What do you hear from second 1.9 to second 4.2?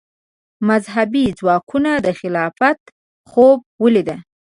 د خلافت خوب ولید